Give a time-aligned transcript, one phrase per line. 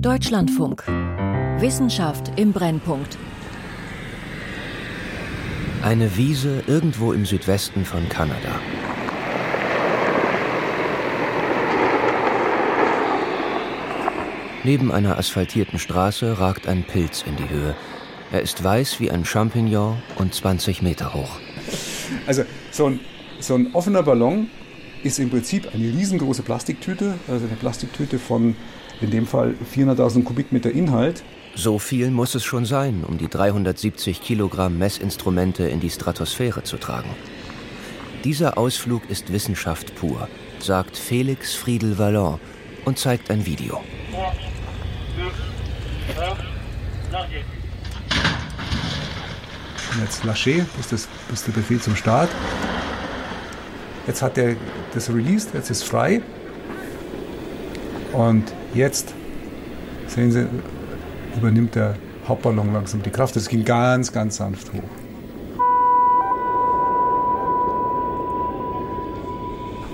[0.00, 0.86] Deutschlandfunk.
[1.58, 3.18] Wissenschaft im Brennpunkt.
[5.82, 8.60] Eine Wiese irgendwo im Südwesten von Kanada.
[14.62, 17.74] Neben einer asphaltierten Straße ragt ein Pilz in die Höhe.
[18.30, 21.40] Er ist weiß wie ein Champignon und 20 Meter hoch.
[22.24, 23.00] Also so ein,
[23.40, 24.48] so ein offener Ballon
[25.02, 28.54] ist im Prinzip eine riesengroße Plastiktüte, also eine Plastiktüte von
[29.00, 31.22] in dem Fall 400.000 Kubikmeter Inhalt.
[31.54, 36.76] So viel muss es schon sein, um die 370 Kilogramm Messinstrumente in die Stratosphäre zu
[36.76, 37.10] tragen.
[38.24, 42.40] Dieser Ausflug ist Wissenschaft pur, sagt Felix Friedel Vallon
[42.84, 43.80] und zeigt ein Video.
[50.00, 52.28] Jetzt Lâcher, das ist, das ist der Befehl zum Start.
[54.06, 54.56] Jetzt hat er
[54.94, 56.22] das released, jetzt ist frei.
[58.18, 59.14] Und jetzt,
[60.08, 60.44] sehen Sie,
[61.36, 61.94] übernimmt der
[62.26, 63.36] Hauptballon langsam die Kraft.
[63.36, 64.82] Das ging ganz, ganz sanft hoch.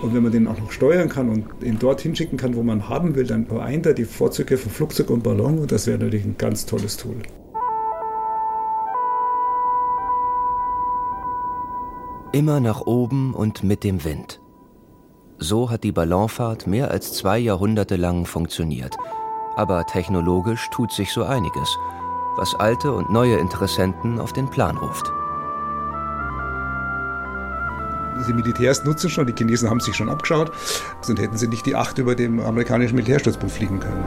[0.00, 2.88] Und wenn man den auch noch steuern kann und ihn dorthin schicken kann, wo man
[2.88, 6.24] haben will, dann vereint er die Vorzüge von Flugzeug und Ballon und das wäre natürlich
[6.24, 7.16] ein ganz tolles Tool.
[12.32, 14.40] Immer nach oben und mit dem Wind.
[15.46, 18.96] So hat die Ballonfahrt mehr als zwei Jahrhunderte lang funktioniert.
[19.56, 21.68] Aber technologisch tut sich so einiges,
[22.36, 25.12] was alte und neue Interessenten auf den Plan ruft.
[28.26, 30.50] Die Militärs nutzen schon, die Chinesen haben sich schon abgeschaut,
[31.02, 34.02] sonst hätten sie nicht die acht über dem amerikanischen Militärstützpunkt fliegen können.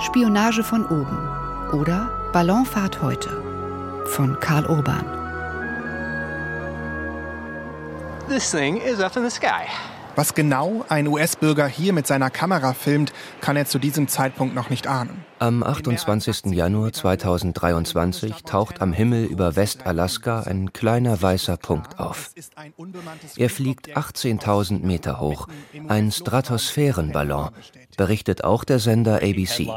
[0.00, 1.18] Spionage von oben
[1.78, 3.42] oder Ballonfahrt heute
[4.06, 5.17] von Karl Urban.
[8.28, 9.74] This thing is up in the sky.
[10.18, 14.68] Was genau ein US-Bürger hier mit seiner Kamera filmt, kann er zu diesem Zeitpunkt noch
[14.68, 15.24] nicht ahnen.
[15.38, 16.46] Am 28.
[16.46, 22.32] Januar 2023 taucht am Himmel über Westalaska ein kleiner weißer Punkt auf.
[23.36, 25.46] Er fliegt 18.000 Meter hoch,
[25.86, 27.50] ein Stratosphärenballon,
[27.96, 29.68] berichtet auch der Sender ABC.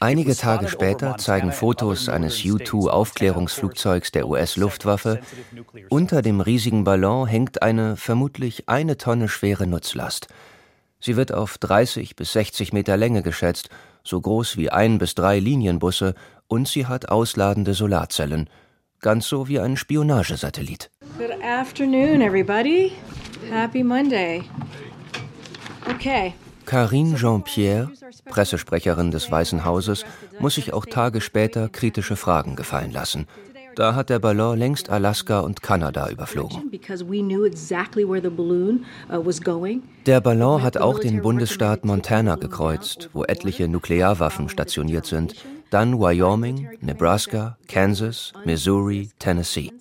[0.00, 5.20] Einige Tage später zeigen Fotos eines U-2-Aufklärungsflugzeugs der US-Luftwaffe.
[5.88, 10.28] Unter dem riesigen Ballon hängt eine vermutlich eine Tonne schwere Nutzlast.
[11.00, 13.70] Sie wird auf 30 bis 60 Meter Länge geschätzt,
[14.04, 16.14] so groß wie ein bis drei Linienbusse,
[16.46, 18.48] und sie hat ausladende Solarzellen,
[19.00, 20.90] ganz so wie ein Spionagesatellit.
[21.18, 22.92] Good afternoon, everybody.
[23.50, 24.44] Happy Monday.
[25.90, 26.34] Okay.
[26.68, 27.90] Karine Jean-Pierre,
[28.26, 30.04] Pressesprecherin des Weißen Hauses,
[30.38, 33.26] muss sich auch Tage später kritische Fragen gefallen lassen.
[33.74, 36.70] Da hat der Ballon längst Alaska und Kanada überflogen.
[40.04, 45.36] Der Ballon hat auch den Bundesstaat Montana gekreuzt, wo etliche Nuklearwaffen stationiert sind,
[45.70, 49.72] dann Wyoming, Nebraska, Kansas, Missouri, Tennessee.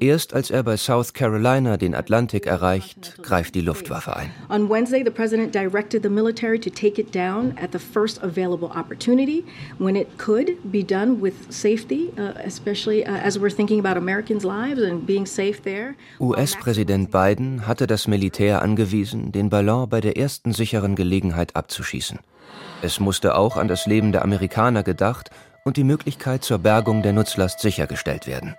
[0.00, 4.30] Erst als er bei South Carolina den Atlantik erreicht, greift die Luftwaffe ein.
[4.48, 8.68] On Wednesday, the president directed the military to take it down at the first available
[8.68, 9.44] opportunity
[9.78, 14.44] when it could be done with safety, uh, especially uh, as we're thinking about Americans'
[14.44, 15.94] lives and being safe there.
[16.20, 22.20] US-Präsident Biden hatte das Militär angewiesen, den Ballon bei der ersten sicheren Gelegenheit abzuschießen.
[22.82, 25.30] Es musste auch an das Leben der Amerikaner gedacht
[25.64, 28.54] und die Möglichkeit zur Bergung der Nutzlast sichergestellt werden.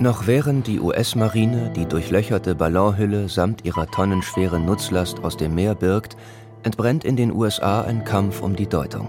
[0.00, 6.16] Noch während die US-Marine die durchlöcherte Ballonhülle samt ihrer tonnenschweren Nutzlast aus dem Meer birgt,
[6.62, 9.08] entbrennt in den USA ein Kampf um die Deutung.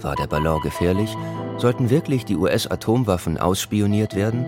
[0.00, 1.14] War der Ballon gefährlich?
[1.58, 4.46] Sollten wirklich die US-Atomwaffen ausspioniert werden?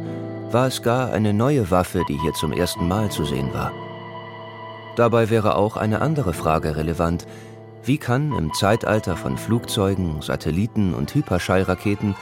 [0.50, 3.70] War es gar eine neue Waffe, die hier zum ersten Mal zu sehen war?
[4.96, 7.26] Dabei wäre auch eine andere Frage relevant.
[7.84, 12.14] Wie kann im Zeitalter von Flugzeugen, Satelliten und Hyperschallraketen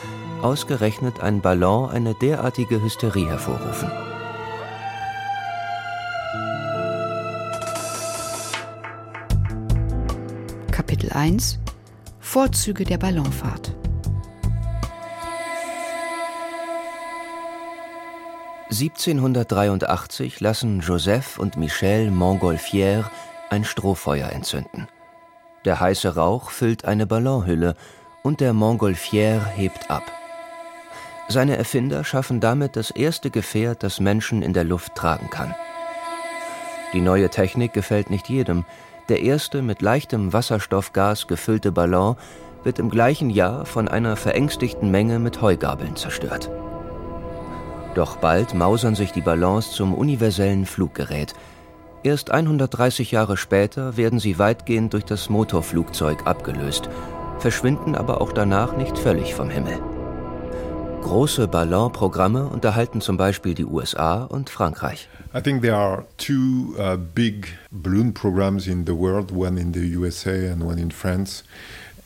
[0.43, 3.91] ausgerechnet ein Ballon eine derartige Hysterie hervorrufen?
[10.71, 11.59] Kapitel 1
[12.21, 13.75] Vorzüge der Ballonfahrt
[18.71, 23.11] 1783 lassen Joseph und Michel Montgolfier
[23.49, 24.89] ein Strohfeuer entzünden.
[25.65, 27.75] Der heiße Rauch füllt eine Ballonhülle
[28.23, 30.03] und der Montgolfier hebt ab.
[31.29, 35.55] Seine Erfinder schaffen damit das erste Gefährt, das Menschen in der Luft tragen kann.
[36.95, 38.65] Die neue Technik gefällt nicht jedem,
[39.09, 42.17] Der erste mit leichtem Wasserstoffgas gefüllte Ballon
[42.63, 46.51] wird im gleichen Jahr von einer verängstigten Menge mit Heugabeln zerstört.
[47.95, 51.35] Doch bald mausern sich die Ballons zum universellen Fluggerät.
[52.03, 56.91] Erst 130 Jahre später werden sie weitgehend durch das Motorflugzeug abgelöst,
[57.39, 59.81] verschwinden aber auch danach nicht völlig vom Himmel.
[61.03, 65.09] Große Ballonprogramme unterhalten zum Beispiel die USA und Frankreich.
[65.35, 69.97] I think there are two uh, big balloon programs in the world, one in the
[69.97, 71.45] USA and one in France.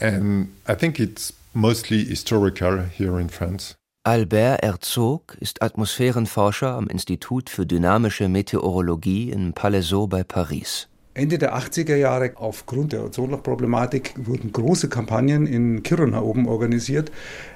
[0.01, 3.75] And I think it's mostly historical here in France.
[4.05, 10.89] Albert Herzog ist Atmosphärenforscher am Institut für dynamische Meteorologie in Palaiseau bei Paris.
[11.15, 17.13] Ende der 80er Jahre aufgrund der Ozonlochproblematik wurden große Kampagnen in Kiruna oben organisiert,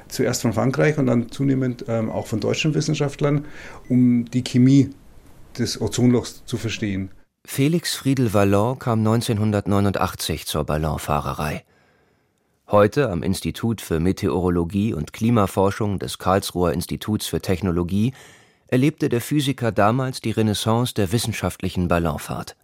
[0.09, 3.45] zuerst von Frankreich und dann zunehmend ähm, auch von deutschen Wissenschaftlern,
[3.89, 4.91] um die Chemie
[5.59, 7.11] des Ozonlochs zu verstehen.
[7.47, 11.65] Felix Friedel Vallon kam 1989 zur Ballonfahrerei.
[12.69, 18.13] Heute am Institut für Meteorologie und Klimaforschung des Karlsruher Instituts für Technologie
[18.67, 22.57] erlebte der Physiker damals die Renaissance der wissenschaftlichen Ballonfahrt.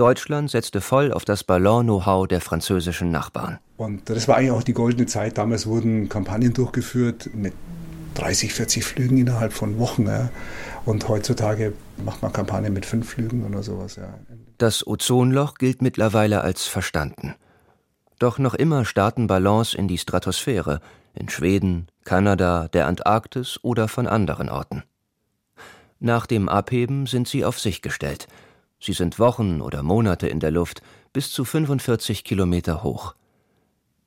[0.00, 3.58] Deutschland setzte voll auf das Ballon-Know-how der französischen Nachbarn.
[3.76, 5.36] Und das war eigentlich auch die goldene Zeit.
[5.36, 7.52] Damals wurden Kampagnen durchgeführt mit
[8.14, 10.06] 30, 40 Flügen innerhalb von Wochen.
[10.06, 10.30] Ja.
[10.86, 13.96] Und heutzutage macht man Kampagnen mit fünf Flügen oder sowas.
[13.96, 14.14] Ja.
[14.56, 17.34] Das Ozonloch gilt mittlerweile als verstanden.
[18.18, 20.80] Doch noch immer starten Ballons in die Stratosphäre,
[21.12, 24.82] in Schweden, Kanada, der Antarktis oder von anderen Orten.
[25.98, 28.28] Nach dem Abheben sind sie auf sich gestellt.
[28.80, 30.80] Sie sind Wochen oder Monate in der Luft,
[31.12, 33.14] bis zu 45 Kilometer hoch.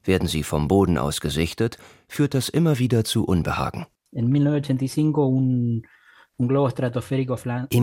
[0.03, 1.77] Werden sie vom Boden aus gesichtet,
[2.07, 3.85] führt das immer wieder zu Unbehagen.
[4.11, 4.35] Im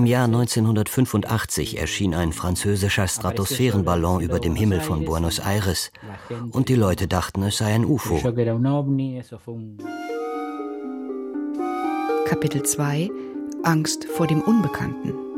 [0.07, 5.93] Jahr 1985 erschien ein französischer Stratosphärenballon über dem Himmel von Buenos Aires
[6.51, 8.19] und die Leute dachten, es sei ein UFO.
[12.27, 13.11] Kapitel 2
[13.63, 15.30] Angst vor dem Unbekannten.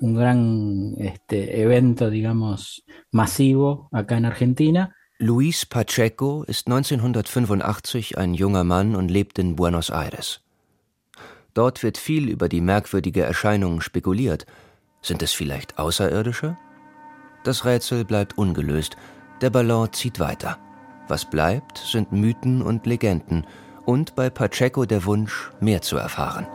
[0.00, 4.94] Un gran este, evento, digamos, masivo acá en Argentina.
[5.18, 10.40] Luis Pacheco ist 1985 ein junger Mann und lebt in Buenos Aires.
[11.52, 14.46] Dort wird viel über die merkwürdige Erscheinung spekuliert.
[15.02, 16.56] Sind es vielleicht Außerirdische?
[17.44, 18.96] Das Rätsel bleibt ungelöst.
[19.42, 20.58] Der Ballon zieht weiter.
[21.08, 23.46] Was bleibt, sind Mythen und Legenden
[23.84, 26.46] und bei Pacheco der Wunsch, mehr zu erfahren.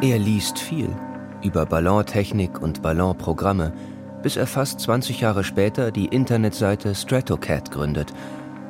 [0.00, 0.94] Er liest viel
[1.42, 3.72] über Ballontechnik und Ballonprogramme,
[4.22, 8.12] bis er fast 20 Jahre später die Internetseite Stratocat gründet,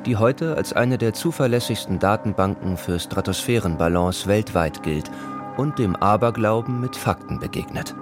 [0.05, 5.09] die heute als eine der zuverlässigsten Datenbanken für Stratosphärenballons weltweit gilt
[5.57, 7.95] und dem Aberglauben mit Fakten begegnet.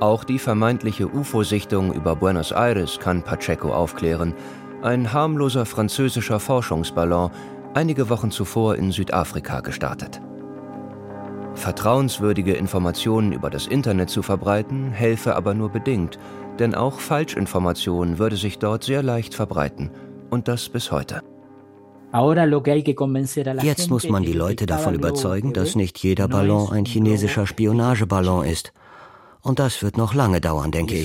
[0.00, 4.34] Auch die vermeintliche UFO-Sichtung über Buenos Aires kann Pacheco aufklären,
[4.82, 7.30] ein harmloser französischer Forschungsballon,
[7.74, 10.22] einige Wochen zuvor in Südafrika gestartet.
[11.60, 16.18] Vertrauenswürdige Informationen über das Internet zu verbreiten, helfe aber nur bedingt,
[16.58, 19.90] denn auch Falschinformation würde sich dort sehr leicht verbreiten,
[20.30, 21.20] und das bis heute.
[23.62, 28.72] Jetzt muss man die Leute davon überzeugen, dass nicht jeder Ballon ein chinesischer Spionageballon ist.
[29.42, 31.04] Und das wird noch lange dauern, denke ich.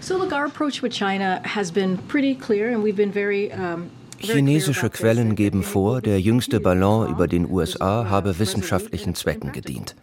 [0.00, 3.90] So look, our approach with China has been pretty clear and we've been very um,
[4.18, 9.96] Chinesische Quellen geben vor, der jüngste Ballon über den USA habe wissenschaftlichen Zwecken gedient.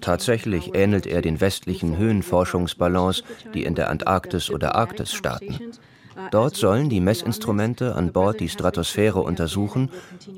[0.00, 3.24] Tatsächlich ähnelt er den westlichen Höhenforschungsballons,
[3.54, 5.58] die in der Antarktis oder Arktis starten.
[6.30, 9.90] Dort sollen die Messinstrumente an Bord die Stratosphäre untersuchen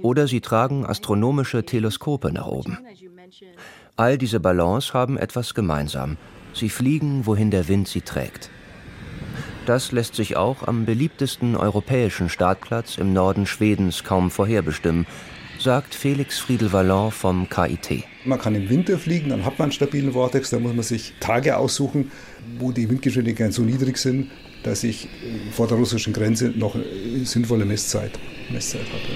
[0.02, 2.78] oder sie tragen astronomische Teleskope nach oben.
[3.96, 6.16] All diese Ballons haben etwas gemeinsam.
[6.52, 8.50] Sie fliegen, wohin der Wind sie trägt.
[9.66, 15.06] Das lässt sich auch am beliebtesten europäischen Startplatz im Norden Schwedens kaum vorherbestimmen,
[15.58, 18.04] sagt Felix Friedel-Wallon vom KIT.
[18.26, 21.14] Man kann im Winter fliegen, dann hat man einen stabilen Vortex, da muss man sich
[21.18, 22.10] Tage aussuchen,
[22.58, 24.30] wo die Windgeschwindigkeiten so niedrig sind,
[24.64, 25.08] dass ich
[25.52, 26.76] vor der russischen Grenze noch
[27.22, 28.12] sinnvolle Messzeit,
[28.50, 29.14] Messzeit habe.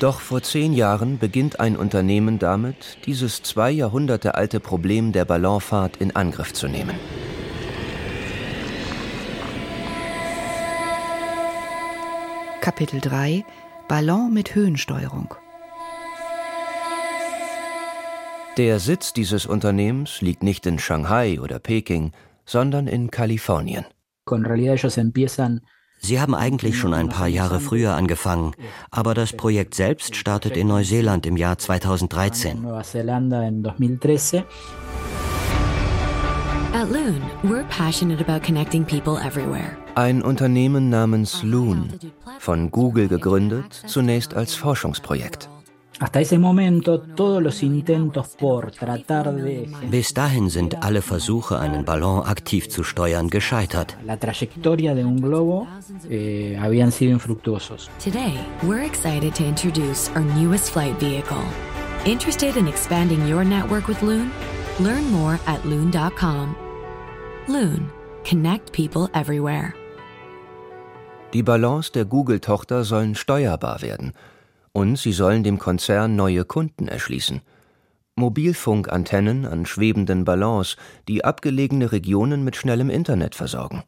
[0.00, 5.98] Doch vor zehn Jahren beginnt ein Unternehmen damit, dieses zwei Jahrhunderte alte Problem der Ballonfahrt
[5.98, 6.96] in Angriff zu nehmen.
[12.62, 13.44] Kapitel 3
[13.88, 15.34] Ballon mit Höhensteuerung.
[18.56, 22.12] Der Sitz dieses Unternehmens liegt nicht in Shanghai oder Peking,
[22.46, 23.84] sondern in Kalifornien.
[25.98, 28.54] Sie haben eigentlich schon ein paar Jahre früher angefangen,
[28.92, 32.64] aber das Projekt selbst startet in Neuseeland im Jahr 2013.
[36.74, 39.76] At Loon, we're passionate about connecting people everywhere.
[39.94, 41.92] Ein Unternehmen namens Loon,
[42.38, 45.50] von Google gegründet, zunächst als Forschungsprojekt.
[49.90, 53.96] Bis dahin sind alle Versuche, einen Ballon aktiv zu steuern, gescheitert.
[56.08, 56.56] Eh,
[58.02, 61.44] Today, we're excited to introduce our newest flight vehicle.
[62.06, 64.30] Interested in expanding your network with Loon?
[64.80, 66.56] Learn more at loon.com.
[67.48, 67.90] Loon,
[68.24, 69.74] connect people everywhere.
[71.32, 74.12] Die Ballons der Google-Tochter sollen steuerbar werden
[74.70, 77.40] und sie sollen dem Konzern neue Kunden erschließen.
[78.14, 80.76] Mobilfunkantennen an schwebenden Ballons,
[81.08, 83.82] die abgelegene Regionen mit schnellem Internet versorgen.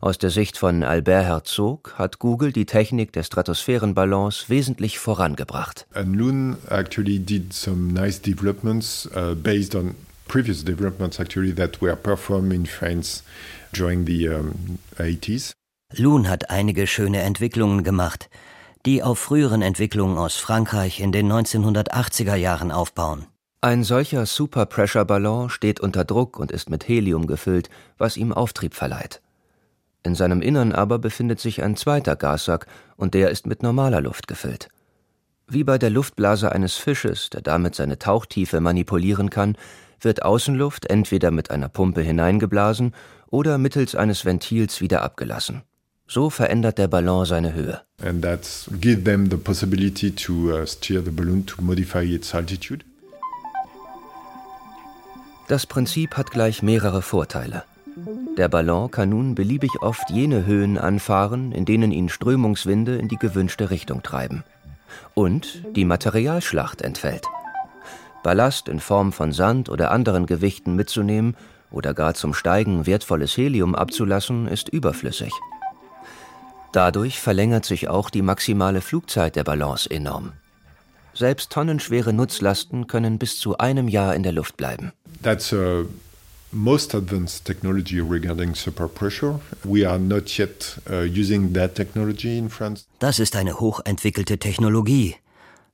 [0.00, 5.86] Aus der Sicht von Albert Herzog hat Google die Technik der Stratosphärenballons wesentlich vorangebracht.
[5.92, 9.96] And Loon actually did some nice developments uh, based on
[10.34, 13.22] previous developments actually that were performed in France
[13.72, 15.52] during the um, 80s.
[15.96, 18.28] Loon hat einige schöne Entwicklungen gemacht,
[18.84, 23.26] die auf früheren Entwicklungen aus Frankreich in den 1980er Jahren aufbauen.
[23.60, 29.22] Ein solcher Super-Pressure-Ballon steht unter Druck und ist mit Helium gefüllt, was ihm Auftrieb verleiht.
[30.02, 34.26] In seinem Innern aber befindet sich ein zweiter Gassack und der ist mit normaler Luft
[34.26, 34.68] gefüllt.
[35.46, 39.56] Wie bei der Luftblase eines Fisches, der damit seine Tauchtiefe manipulieren kann,
[40.00, 42.94] wird Außenluft entweder mit einer Pumpe hineingeblasen
[43.28, 45.62] oder mittels eines Ventils wieder abgelassen.
[46.06, 47.80] So verändert der Ballon seine Höhe.
[48.02, 52.84] And that gives them the possibility to uh, steer the balloon to modify its altitude.
[55.48, 57.64] Das Prinzip hat gleich mehrere Vorteile.
[58.36, 63.16] Der Ballon kann nun beliebig oft jene Höhen anfahren, in denen ihn Strömungswinde in die
[63.16, 64.42] gewünschte Richtung treiben.
[65.14, 67.26] Und die Materialschlacht entfällt.
[68.24, 71.36] Ballast in Form von Sand oder anderen Gewichten mitzunehmen
[71.70, 75.32] oder gar zum Steigen wertvolles Helium abzulassen, ist überflüssig.
[76.72, 80.32] Dadurch verlängert sich auch die maximale Flugzeit der Ballons enorm.
[81.12, 84.92] Selbst tonnenschwere Nutzlasten können bis zu einem Jahr in der Luft bleiben.
[85.22, 85.84] That's a
[86.50, 89.38] most advanced technology regarding superpressure.
[89.64, 92.86] We are not yet uh, using that technology in France.
[92.98, 95.16] Das ist eine hochentwickelte Technologie.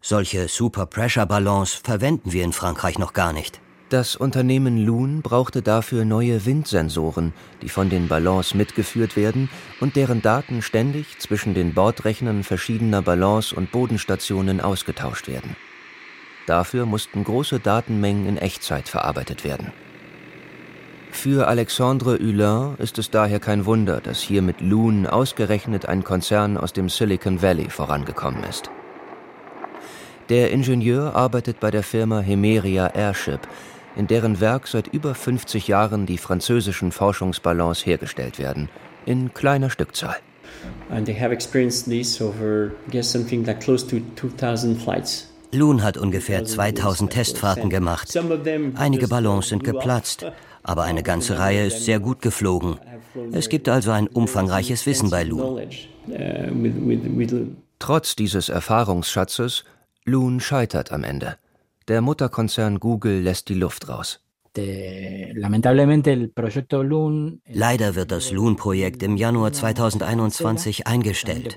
[0.02, 3.61] Solche Super-Pressure-Ballons verwenden wir in Frankreich noch gar nicht.
[3.90, 10.23] Das Unternehmen Loon brauchte dafür neue Windsensoren, die von den Ballons mitgeführt werden und deren
[10.23, 15.54] Daten ständig zwischen den Bordrechnern verschiedener Ballons und Bodenstationen ausgetauscht werden.
[16.47, 19.73] Dafür mussten große Datenmengen in Echtzeit verarbeitet werden.
[21.11, 26.57] Für Alexandre Hulin ist es daher kein Wunder, dass hier mit Loon ausgerechnet ein Konzern
[26.57, 28.71] aus dem Silicon Valley vorangekommen ist.
[30.30, 33.40] Der Ingenieur arbeitet bei der Firma Hemeria Airship,
[33.96, 38.68] in deren Werk seit über 50 Jahren die französischen Forschungsballons hergestellt werden,
[39.06, 40.14] in kleiner Stückzahl.
[40.88, 45.26] And they have experienced this over, I guess, something like close to 2,000 flights.
[45.50, 48.16] Loon hat ungefähr 2000 Testfahrten gemacht.
[48.76, 50.26] Einige Ballons sind geplatzt,
[50.62, 52.78] aber eine ganze Reihe ist sehr gut geflogen.
[53.32, 55.60] Es gibt also ein umfangreiches Wissen bei Loon.
[57.80, 59.64] Trotz dieses Erfahrungsschatzes
[60.11, 61.37] Loon scheitert am Ende.
[61.87, 64.21] Der Mutterkonzern Google lässt die Luft raus.
[67.47, 71.57] Leider wird das Loon-Projekt im Januar 2021 eingestellt.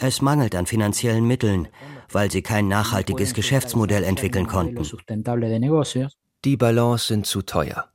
[0.00, 1.68] Es mangelt an finanziellen Mitteln,
[2.10, 4.84] weil sie kein nachhaltiges Geschäftsmodell entwickeln konnten.
[6.44, 7.88] Die Ballons sind zu teuer.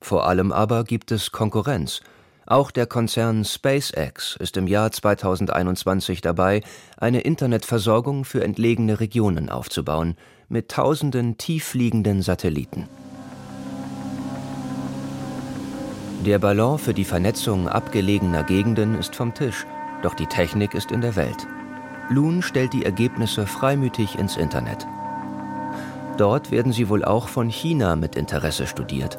[0.00, 2.00] Vor allem aber gibt es Konkurrenz.
[2.50, 6.62] Auch der Konzern SpaceX ist im Jahr 2021 dabei,
[6.96, 10.16] eine Internetversorgung für entlegene Regionen aufzubauen,
[10.48, 12.88] mit tausenden tieffliegenden Satelliten.
[16.24, 19.66] Der Ballon für die Vernetzung abgelegener Gegenden ist vom Tisch,
[20.02, 21.46] doch die Technik ist in der Welt.
[22.08, 24.86] Loon stellt die Ergebnisse freimütig ins Internet.
[26.16, 29.18] Dort werden sie wohl auch von China mit Interesse studiert,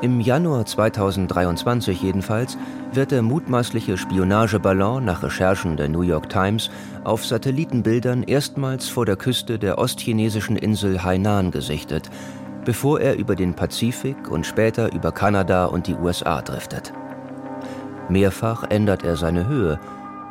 [0.00, 2.58] im Januar 2023 jedenfalls
[2.92, 6.70] wird der mutmaßliche Spionageballon nach Recherchen der New York Times
[7.04, 12.10] auf Satellitenbildern erstmals vor der Küste der ostchinesischen Insel Hainan gesichtet,
[12.64, 16.92] bevor er über den Pazifik und später über Kanada und die USA driftet.
[18.08, 19.78] Mehrfach ändert er seine Höhe.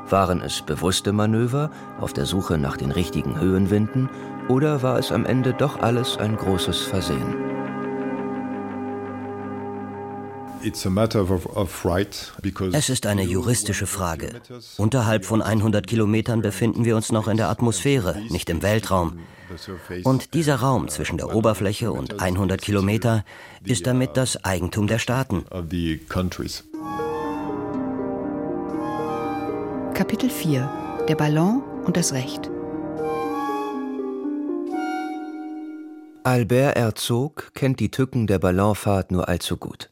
[0.10, 4.10] Waren es bewusste Manöver auf der Suche nach den richtigen Höhenwinden
[4.50, 7.63] oder war es am Ende doch alles ein großes Versehen?
[12.72, 14.42] Es ist eine juristische Frage.
[14.78, 19.20] Unterhalb von 100 Kilometern befinden wir uns noch in der Atmosphäre, nicht im Weltraum.
[20.04, 23.26] Und dieser Raum zwischen der Oberfläche und 100 Kilometer
[23.64, 25.46] ist damit das Eigentum der Staaten.
[29.94, 32.50] Kapitel 4 Der Ballon und das Recht
[36.26, 39.90] Albert Herzog kennt die Tücken der Ballonfahrt nur allzu gut.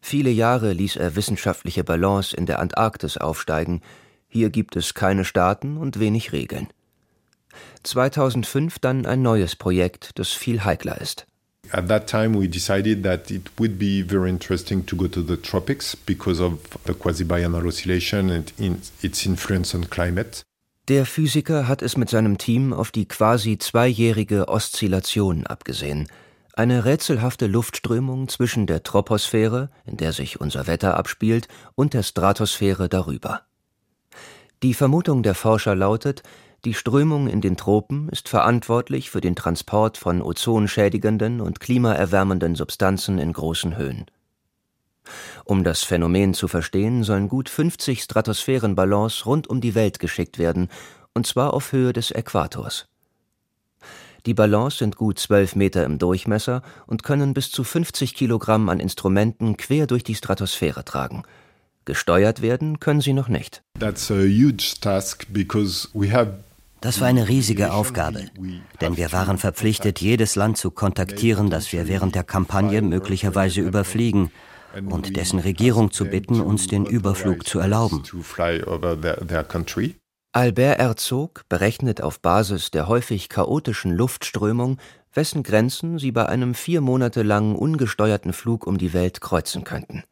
[0.00, 3.80] Viele Jahre ließ er wissenschaftliche Ballons in der Antarktis aufsteigen.
[4.28, 6.68] Hier gibt es keine Staaten und wenig Regeln.
[7.82, 11.26] 2005 dann ein neues Projekt, das viel heikler ist.
[11.72, 15.36] At that time, we decided that it would be very interesting to go to the
[15.36, 18.52] tropics because of the quasi-biennial oscillation and
[19.02, 20.42] its influence on climate.
[20.88, 26.08] Der Physiker hat es mit seinem Team auf die quasi zweijährige Oszillation abgesehen,
[26.60, 32.90] eine rätselhafte Luftströmung zwischen der Troposphäre, in der sich unser Wetter abspielt, und der Stratosphäre
[32.90, 33.40] darüber.
[34.62, 36.22] Die Vermutung der Forscher lautet,
[36.66, 43.18] die Strömung in den Tropen ist verantwortlich für den Transport von ozonschädigenden und klimaerwärmenden Substanzen
[43.18, 44.04] in großen Höhen.
[45.46, 50.68] Um das Phänomen zu verstehen, sollen gut 50 Stratosphärenballons rund um die Welt geschickt werden,
[51.14, 52.86] und zwar auf Höhe des Äquators.
[54.26, 58.80] Die Ballons sind gut 12 Meter im Durchmesser und können bis zu 50 Kilogramm an
[58.80, 61.22] Instrumenten quer durch die Stratosphäre tragen.
[61.84, 63.62] Gesteuert werden können sie noch nicht.
[63.78, 66.34] That's a huge task because we have
[66.82, 68.30] das war eine riesige Aufgabe,
[68.80, 74.30] denn wir waren verpflichtet, jedes Land zu kontaktieren, das wir während der Kampagne möglicherweise überfliegen,
[74.88, 78.02] und dessen Regierung zu bitten, uns den Überflug zu erlauben.
[80.32, 84.78] Albert Herzog berechnet auf Basis der häufig chaotischen Luftströmung,
[85.12, 90.04] wessen Grenzen sie bei einem vier Monate langen ungesteuerten Flug um die Welt kreuzen könnten.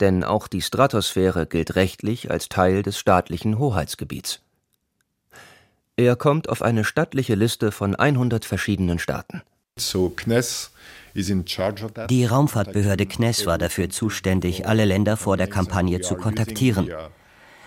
[0.00, 4.40] Denn auch die Stratosphäre gilt rechtlich als Teil des staatlichen Hoheitsgebiets.
[5.96, 9.42] Er kommt auf eine stattliche Liste von 100 verschiedenen Staaten.
[12.10, 16.90] Die Raumfahrtbehörde CNES war dafür zuständig, alle Länder vor der Kampagne zu kontaktieren.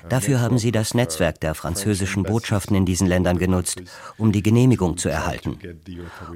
[0.10, 3.82] Dafür haben sie das Netzwerk der französischen Botschaften in diesen Ländern genutzt,
[4.18, 5.58] um die Genehmigung zu erhalten.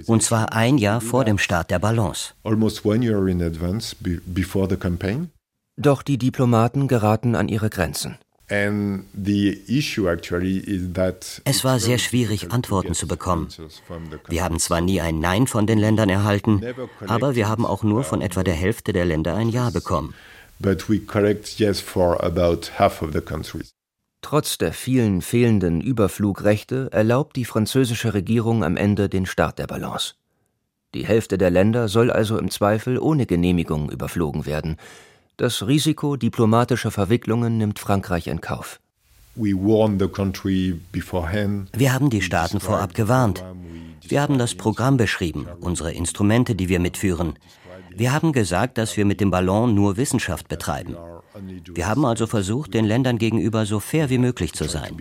[0.06, 2.34] Und zwar ein Jahr vor dem Start der Ballons.
[5.78, 8.18] Doch die Diplomaten geraten an ihre Grenzen.
[8.50, 8.84] Es
[11.64, 13.48] war sehr schwierig, Antworten zu bekommen.
[14.28, 16.64] Wir haben zwar nie ein Nein von den Ländern erhalten,
[17.06, 20.16] aber wir haben auch nur von etwa der Hälfte der Länder ein Ja bekommen.
[24.22, 30.16] Trotz der vielen fehlenden Überflugrechte erlaubt die französische Regierung am Ende den Start der Balance.
[30.94, 34.78] Die Hälfte der Länder soll also im Zweifel ohne Genehmigung überflogen werden,
[35.40, 38.82] das Risiko diplomatischer Verwicklungen nimmt Frankreich in Kauf.
[41.74, 43.46] Wir haben die Staaten vorab gewarnt.
[44.06, 47.40] Wir haben das Programm beschrieben, unsere Instrumente, die wir mitführen.
[47.96, 50.96] Wir haben gesagt, dass wir mit dem Ballon nur Wissenschaft betreiben.
[51.74, 54.98] Wir haben also versucht, den Ländern gegenüber so fair wie möglich zu sein.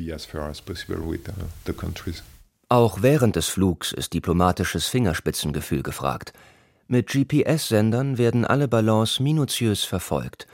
[2.68, 6.32] Auch während des Flugs ist diplomatisches Fingerspitzengefühl gefragt.
[6.86, 10.46] Mit GPS-Sendern werden alle Ballons minutiös verfolgt,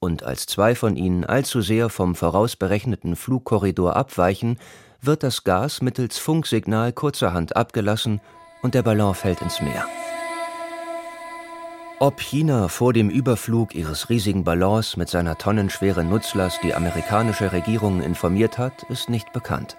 [0.00, 4.58] und als zwei von ihnen allzu sehr vom vorausberechneten Flugkorridor abweichen,
[5.00, 8.20] wird das Gas mittels Funksignal kurzerhand abgelassen
[8.62, 9.84] und der Ballon fällt ins Meer.
[12.00, 18.00] Ob China vor dem Überflug ihres riesigen Ballons mit seiner tonnenschweren Nutzlast die amerikanische Regierung
[18.02, 19.76] informiert hat, ist nicht bekannt.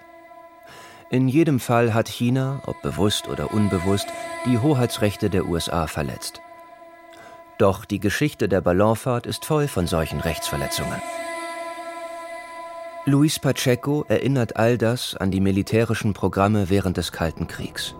[1.08, 4.06] In jedem Fall hat China, ob bewusst oder unbewusst,
[4.44, 6.42] die Hoheitsrechte der USA verletzt.
[7.56, 11.00] Doch die Geschichte der Ballonfahrt ist voll von solchen Rechtsverletzungen.
[13.06, 17.94] Luis Pacheco erinnert all das an die militärischen Programme während des Kalten Kriegs.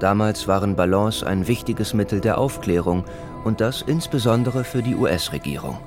[0.00, 3.04] Damals waren Ballons ein wichtiges Mittel der Aufklärung
[3.44, 5.78] und das insbesondere für die US-Regierung.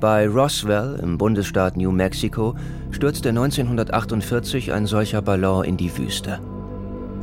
[0.00, 2.54] Bei Roswell im Bundesstaat New Mexico
[2.90, 6.40] stürzte 1948 ein solcher Ballon in die Wüste.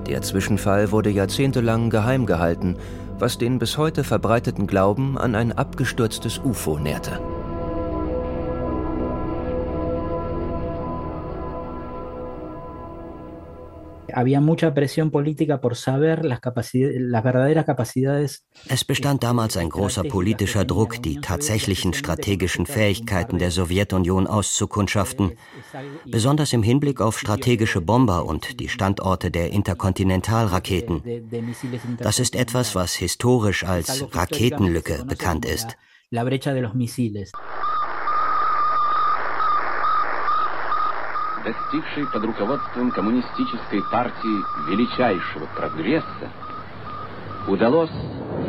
[0.07, 2.75] Der Zwischenfall wurde jahrzehntelang geheim gehalten,
[3.19, 7.19] was den bis heute verbreiteten Glauben an ein abgestürztes UFO nährte.
[14.17, 18.47] Había mucha presión política por saber las, las verdaderas capacidades.
[18.67, 25.33] Es bestand damals ein großer politischer Druck, die tatsächlichen strategischen Fähigkeiten der Sowjetunion auszukundschaften,
[26.05, 31.03] besonders im Hinblick auf strategische Bomber und die Standorte der Interkontinentalraketen.
[31.99, 35.77] Das ist etwas, was historisch als Raketenlücke bekannt ist.
[36.09, 37.31] la brecha de los misiles.
[41.46, 46.30] достигший под руководством коммунистической партии величайшего прогресса,
[47.48, 47.90] удалось,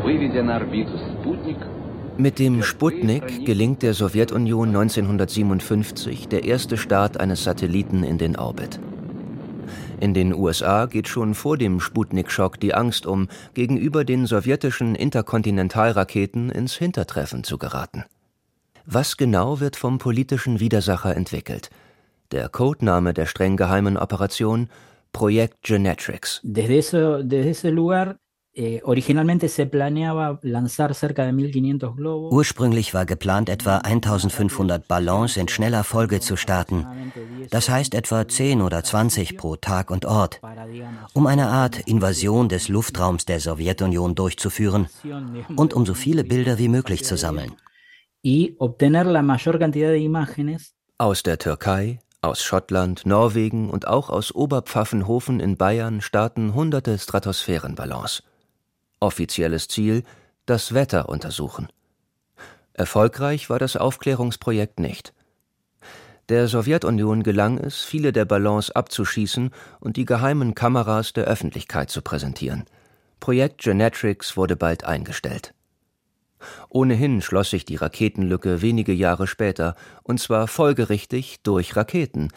[0.03, 1.57] выведя на орбиту спутник,
[2.15, 8.79] Mit dem Sputnik gelingt der Sowjetunion 1957 der erste Start eines Satelliten in den Orbit.
[9.99, 16.51] In den USA geht schon vor dem Sputnik-Schock die Angst um, gegenüber den sowjetischen Interkontinentalraketen
[16.51, 18.03] ins Hintertreffen zu geraten.
[18.85, 21.71] Was genau wird vom politischen Widersacher entwickelt?
[22.30, 24.68] Der Codename der streng geheimen Operation
[25.12, 26.40] Projekt Genetrix.
[26.42, 28.18] Desde, eso, desde ese lugar
[28.52, 32.30] eh, originalmente se planeaba lanzar cerca de 1500 globos.
[32.30, 36.86] Ursprünglich war geplant, etwa 1500 Ballons in schneller Folge zu starten.
[37.50, 40.42] Das heißt etwa 10 oder 20 pro Tag und Ort,
[41.14, 44.88] um eine Art Invasion des Luftraums der Sowjetunion durchzuführen
[45.56, 47.52] und um so viele Bilder wie möglich zu sammeln.
[50.98, 58.22] Aus der Türkei, aus Schottland, Norwegen und auch aus Oberpfaffenhofen in Bayern starten hunderte Stratosphärenballons.
[59.00, 60.02] Offizielles Ziel:
[60.46, 61.68] das Wetter untersuchen.
[62.72, 65.12] Erfolgreich war das Aufklärungsprojekt nicht.
[66.28, 69.50] Der Sowjetunion gelang es, viele der Ballons abzuschießen
[69.80, 72.66] und die geheimen Kameras der Öffentlichkeit zu präsentieren.
[73.18, 75.54] Projekt Genetrix wurde bald eingestellt.
[76.68, 82.28] Ohnehin schloss sich die Raketenlücke wenige Jahre später, und zwar folgerichtig durch Raketen.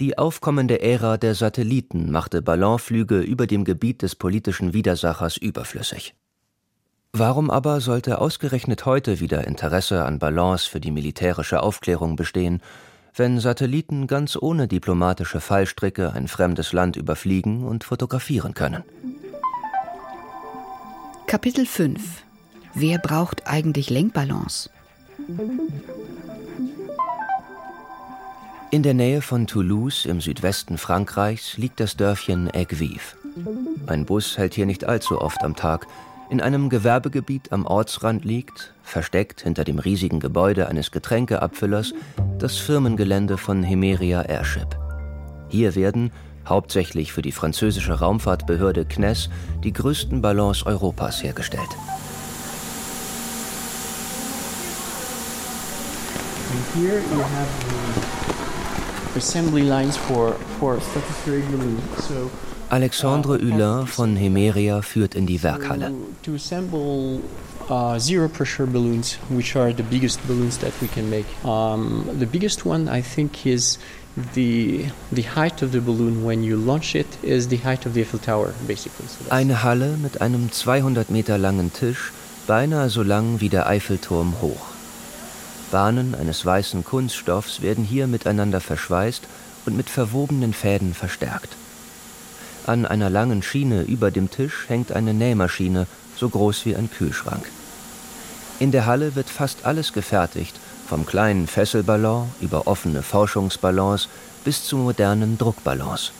[0.00, 6.14] Die aufkommende Ära der Satelliten machte Ballonflüge über dem Gebiet des politischen Widersachers überflüssig.
[7.12, 12.60] Warum aber sollte ausgerechnet heute wieder Interesse an Ballons für die militärische Aufklärung bestehen,
[13.14, 18.84] wenn Satelliten ganz ohne diplomatische Fallstricke ein fremdes Land überfliegen und fotografieren können?
[21.26, 22.27] Kapitel 5
[22.74, 24.70] Wer braucht eigentlich Lenkballons?
[28.70, 33.16] In der Nähe von Toulouse im Südwesten Frankreichs liegt das Dörfchen Aigues.
[33.86, 35.86] Ein Bus hält hier nicht allzu oft am Tag.
[36.30, 41.94] In einem Gewerbegebiet am Ortsrand liegt, versteckt hinter dem riesigen Gebäude eines Getränkeabfüllers,
[42.38, 44.76] das Firmengelände von Hemeria Airship.
[45.48, 46.12] Hier werden,
[46.46, 49.30] hauptsächlich für die französische Raumfahrtbehörde CNES,
[49.64, 51.70] die größten Ballons Europas hergestellt.
[56.74, 57.50] Here you have
[59.12, 61.82] the assembly lines for, for stratospheric balloons.
[62.04, 62.30] So
[62.70, 65.92] Alexandre Hulin von Hemeria führt in die Werkhalle.
[66.22, 67.22] to assemble
[67.70, 71.26] uh, zero pressure balloons, which are the biggest balloons that we can make.
[71.44, 73.78] Um, the biggest one, I think, is
[74.34, 78.02] the the height of the balloon when you launch it is the height of the
[78.02, 79.06] Eiffel Tower, basically.
[79.06, 82.12] So Eine Halle mit einem 200 Meter langen Tisch,
[82.46, 84.77] beinahe so lang wie der Eiffelturm hoch.
[85.70, 89.22] Bahnen eines weißen Kunststoffs werden hier miteinander verschweißt
[89.66, 91.56] und mit verwobenen Fäden verstärkt.
[92.66, 97.44] An einer langen Schiene über dem Tisch hängt eine Nähmaschine, so groß wie ein Kühlschrank.
[98.60, 104.08] In der Halle wird fast alles gefertigt, vom kleinen Fesselballon über offene Forschungsballons
[104.44, 106.12] bis zu modernen Druckballons.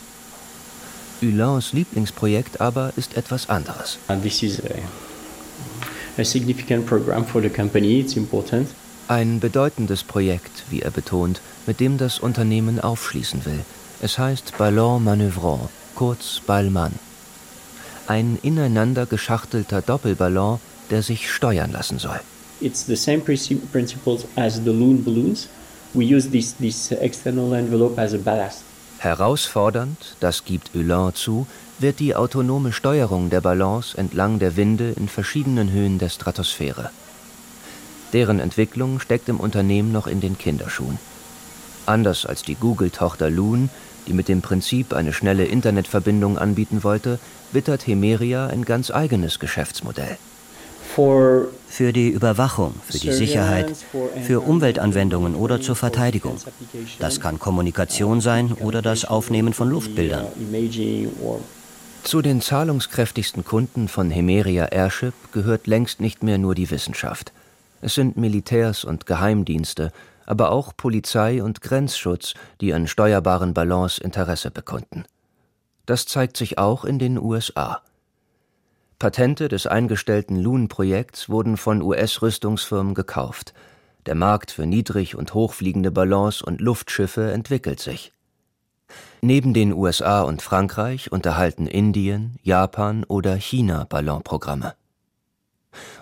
[1.21, 3.97] Hulins Lieblingsprojekt aber ist etwas anderes.
[4.07, 7.99] And this is a, a significant program for the company.
[7.99, 8.69] It's important.
[9.09, 13.61] Ein bedeutendes Projekt, wie er betont, mit dem das Unternehmen aufschließen will.
[14.03, 16.93] Es heißt Ballon Manœuvrant, kurz Ballmann.
[18.05, 20.59] Ein ineinander geschachtelter Doppelballon,
[20.91, 22.19] der sich steuern lassen soll.
[22.61, 25.47] It's the same princi- principles as the loon balloons.
[25.95, 28.59] We use this this external envelope as a ballast.
[28.99, 31.47] Herausfordernd, das gibt Hulin zu,
[31.79, 36.91] wird die autonome Steuerung der Ballons entlang der Winde in verschiedenen Höhen der Stratosphäre.
[38.13, 40.97] Deren Entwicklung steckt im Unternehmen noch in den Kinderschuhen.
[41.85, 43.69] Anders als die Google-Tochter Loon,
[44.07, 47.19] die mit dem Prinzip eine schnelle Internetverbindung anbieten wollte,
[47.51, 50.17] wittert Hemeria ein ganz eigenes Geschäftsmodell.
[50.95, 53.73] Für die Überwachung, für die Sicherheit,
[54.23, 56.37] für Umweltanwendungen oder zur Verteidigung.
[56.99, 60.25] Das kann Kommunikation sein oder das Aufnehmen von Luftbildern.
[62.03, 67.31] Zu den zahlungskräftigsten Kunden von Hemeria Airship gehört längst nicht mehr nur die Wissenschaft.
[67.81, 69.91] Es sind Militärs und Geheimdienste,
[70.25, 75.05] aber auch Polizei und Grenzschutz, die an steuerbaren Ballons Interesse bekunden.
[75.85, 77.81] Das zeigt sich auch in den USA.
[78.99, 83.53] Patente des eingestellten Loon-Projekts wurden von US-Rüstungsfirmen gekauft.
[84.05, 88.11] Der Markt für niedrig- und hochfliegende Ballons und Luftschiffe entwickelt sich.
[89.21, 94.75] Neben den USA und Frankreich unterhalten Indien, Japan oder China Ballonprogramme.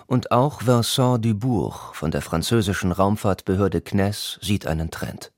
[0.08, 5.30] Und auch Vincent Dubourg von der französischen Raumfahrtbehörde CNES sieht einen Trend.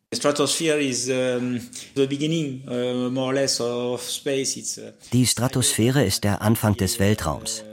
[5.12, 7.64] Die Stratosphäre ist der Anfang des Weltraums.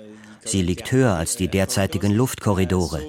[0.43, 3.03] Sie liegt höher als die derzeitigen Luftkorridore.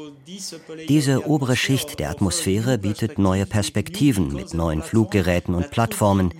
[0.88, 6.32] Diese obere Schicht der Atmosphäre bietet neue Perspektiven mit neuen Fluggeräten und Plattformen,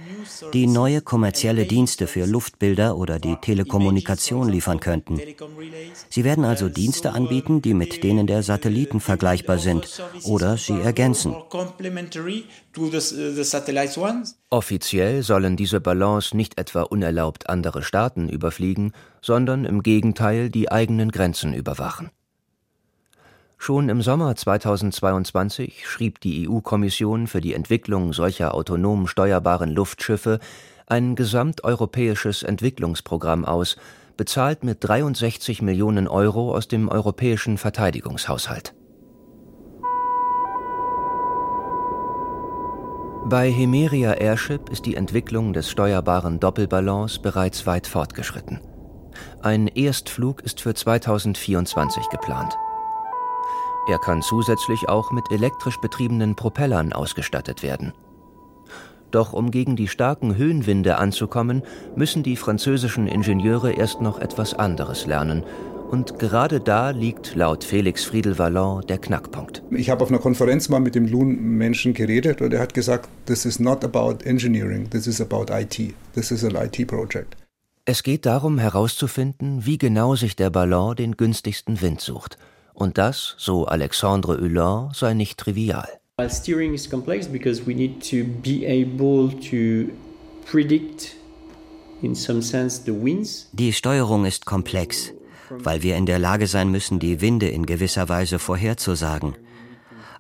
[0.53, 5.21] die neue kommerzielle Dienste für Luftbilder oder die Telekommunikation liefern könnten.
[6.09, 11.35] Sie werden also Dienste anbieten, die mit denen der Satelliten vergleichbar sind oder sie ergänzen.
[14.51, 21.11] Offiziell sollen diese Ballons nicht etwa unerlaubt andere Staaten überfliegen, sondern im Gegenteil die eigenen
[21.11, 22.11] Grenzen überwachen.
[23.61, 30.39] Schon im Sommer 2022 schrieb die EU-Kommission für die Entwicklung solcher autonom steuerbaren Luftschiffe
[30.87, 33.77] ein gesamteuropäisches Entwicklungsprogramm aus,
[34.17, 38.75] bezahlt mit 63 Millionen Euro aus dem europäischen Verteidigungshaushalt.
[43.27, 48.61] Bei Hemeria Airship ist die Entwicklung des steuerbaren Doppelballons bereits weit fortgeschritten.
[49.43, 52.57] Ein Erstflug ist für 2024 geplant.
[53.89, 57.95] Er kann zusätzlich auch mit elektrisch betriebenen Propellern ausgestattet werden.
[59.11, 61.63] Doch um gegen die starken Höhenwinde anzukommen,
[61.97, 65.43] müssen die französischen Ingenieure erst noch etwas anderes lernen.
[65.91, 69.63] Und gerade da liegt laut Felix Friedel-Vallon der Knackpunkt.
[69.71, 73.47] Ich habe auf einer Konferenz mal mit dem Loon-Menschen geredet und er hat gesagt, this
[73.47, 75.95] is not about engineering, this is about IT.
[76.15, 77.39] This is an IT project.
[77.87, 82.37] Es geht darum herauszufinden, wie genau sich der Ballon den günstigsten Wind sucht–
[82.79, 85.89] und das, so Alexandre Hulin, sei nicht trivial.
[86.29, 89.93] Steering is complex because we need to be able to
[90.51, 91.17] predict
[92.03, 93.49] in some sense the winds.
[93.53, 95.13] Die Steuerung ist komplex,
[95.51, 99.37] weil wir in der Lage sein müssen, die Winde in gewisser Weise vorherzusagen.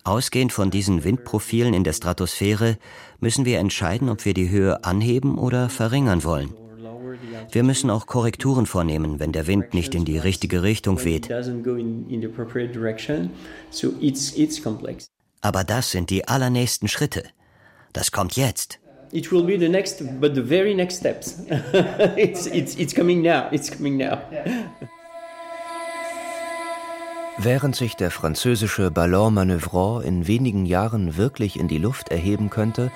[0.04, 2.78] Ausgehend von diesen Windprofilen in der Stratosphäre
[3.20, 6.54] müssen wir entscheiden, ob wir die Höhe anheben oder verringern wollen.
[7.50, 11.30] Wir müssen auch Korrekturen vornehmen, wenn der Wind nicht in die richtige Richtung weht.
[15.40, 17.24] Aber das sind die allernächsten Schritte.
[17.92, 18.80] Das kommt jetzt.
[19.10, 21.38] It will be the next, but the very next steps.
[22.16, 23.48] it's, it's, it's coming now.
[23.50, 24.18] It's coming now.
[27.38, 32.90] Während sich der französische Ballon Manœuvrant in wenigen Jahren wirklich in die Luft erheben könnte,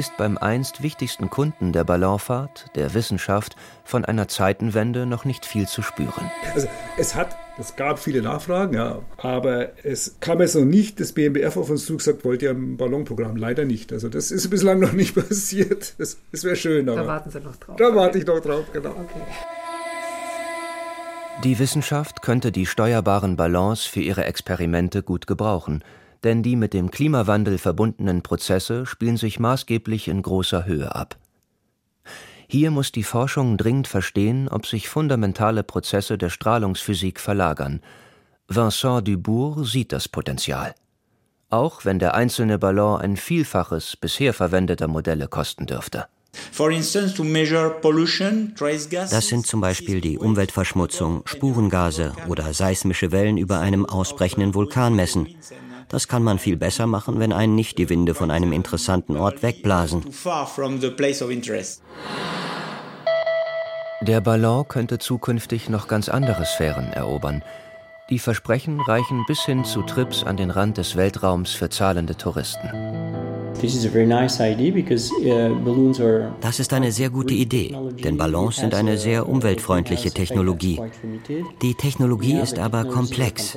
[0.00, 5.68] ist beim einst wichtigsten Kunden der Ballonfahrt, der Wissenschaft, von einer Zeitenwende noch nicht viel
[5.68, 6.30] zu spüren.
[6.54, 11.12] Also es hat, es gab viele Nachfragen, ja, aber es kam jetzt noch nicht das
[11.12, 13.36] BMBF auf uns zugesagt, wollt ihr ein Ballonprogramm?
[13.36, 13.92] Leider nicht.
[13.92, 15.92] Also das ist bislang noch nicht passiert.
[15.98, 16.88] Das, das wäre schön.
[16.88, 17.76] Aber da warten Sie noch drauf.
[17.76, 18.92] Da warte ich noch drauf, genau.
[18.92, 19.20] Okay.
[21.44, 25.84] Die Wissenschaft könnte die steuerbaren Ballons für ihre Experimente gut gebrauchen–
[26.24, 31.16] denn die mit dem Klimawandel verbundenen Prozesse spielen sich maßgeblich in großer Höhe ab.
[32.48, 37.80] Hier muss die Forschung dringend verstehen, ob sich fundamentale Prozesse der Strahlungsphysik verlagern.
[38.48, 40.74] Vincent Dubourg sieht das Potenzial.
[41.48, 46.06] Auch wenn der einzelne Ballon ein Vielfaches bisher verwendeter Modelle kosten dürfte.
[49.10, 55.28] Das sind zum Beispiel die Umweltverschmutzung, Spurengase oder seismische Wellen über einem ausbrechenden Vulkan messen.
[55.90, 59.42] Das kann man viel besser machen, wenn einen nicht die Winde von einem interessanten Ort
[59.42, 60.04] wegblasen.
[64.02, 67.42] Der Ballon könnte zukünftig noch ganz andere Sphären erobern.
[68.08, 72.70] Die Versprechen reichen bis hin zu Trips an den Rand des Weltraums für zahlende Touristen.
[73.62, 73.68] Uh,
[76.40, 80.80] das ist eine sehr gute Idee, denn Ballons sind eine sehr umweltfreundliche Technologie.
[81.60, 83.56] Die Technologie ist aber komplex.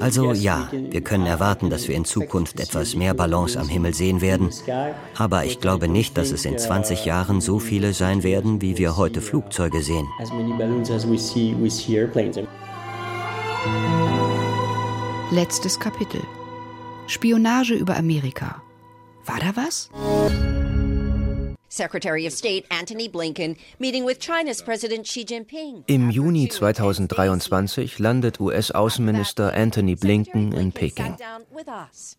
[0.00, 4.20] Also ja, wir können erwarten, dass wir in Zukunft etwas mehr Ballons am Himmel sehen
[4.20, 4.50] werden,
[5.16, 8.96] aber ich glaube nicht, dass es in 20 Jahren so viele sein werden, wie wir
[8.96, 10.06] heute Flugzeuge sehen.
[15.32, 16.20] Letztes Kapitel.
[17.08, 18.62] Spionage über Amerika.
[19.26, 19.90] War da was?
[21.68, 25.82] Secretary of State Antony Blinken meeting with China's President Xi Jinping.
[25.88, 31.16] Im Juni 2023 landet US-Außenminister Antony Blinken in Peking.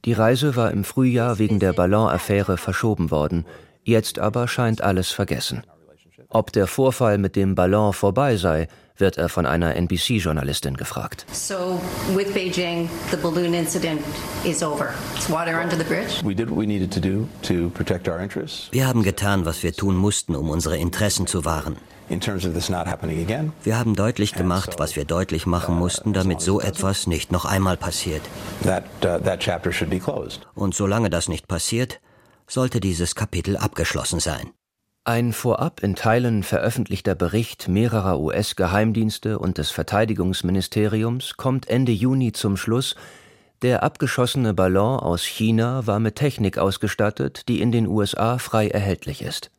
[0.06, 3.46] Die Reise war im Frühjahr wegen der Ballonaffäre verschoben worden.
[3.84, 5.64] Jetzt aber scheint alles vergessen.
[6.30, 8.68] Ob der Vorfall mit dem Ballon vorbei sei,
[8.98, 11.26] wird er von einer NBC-Journalistin gefragt.
[11.32, 11.82] So
[12.16, 14.02] with Beijing, the balloon incident
[14.44, 14.94] is over.
[15.16, 16.24] It's water under the bridge.
[16.24, 18.70] We did what we needed to do to protect our interests.
[18.72, 21.78] Wir haben getan, was wir tun mussten, um unsere Interessen zu wahren.
[23.64, 27.76] Wir haben deutlich gemacht, was wir deutlich machen mussten, damit so etwas nicht noch einmal
[27.76, 28.22] passiert.
[28.64, 29.20] uh,
[30.56, 32.00] Und solange das nicht passiert,
[32.48, 34.52] sollte dieses Kapitel abgeschlossen sein.
[35.08, 42.58] Ein vorab in Teilen veröffentlichter Bericht mehrerer US-Geheimdienste und des Verteidigungsministeriums kommt Ende Juni zum
[42.58, 42.98] Schluss,
[43.62, 49.22] der abgeschossene Ballon aus China war mit Technik ausgestattet, die in den USA frei erhältlich
[49.22, 49.50] ist.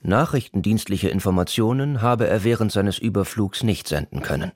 [0.00, 4.52] Nachrichtendienstliche Informationen habe er während seines Überflugs nicht senden können.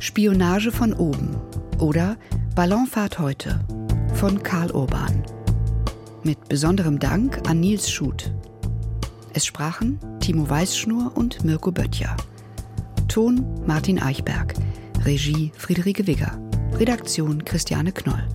[0.00, 1.36] Spionage von oben
[1.78, 2.16] oder
[2.56, 3.60] Ballonfahrt heute
[4.14, 5.22] von Karl Urban.
[6.26, 8.32] Mit besonderem Dank an Nils Schut.
[9.34, 12.16] Es sprachen Timo Weißschnur und Mirko Böttcher.
[13.08, 14.54] Ton Martin Eichberg.
[15.04, 16.40] Regie Friederike Wigger.
[16.78, 18.26] Redaktion Christiane Knoll.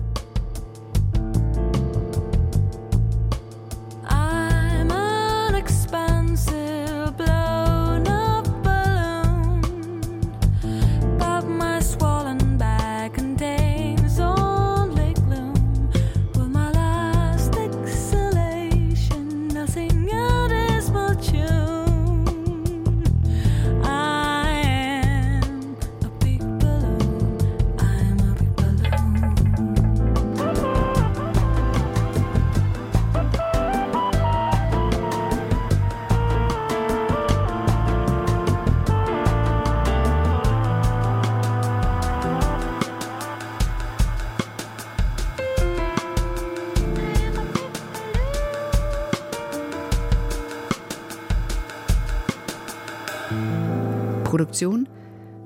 [54.60, 54.88] Produktion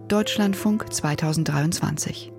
[0.09, 2.34] Deutschlandfunk 2023.